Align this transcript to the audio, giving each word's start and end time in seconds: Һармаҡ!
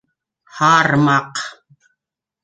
Һармаҡ! 0.59 1.43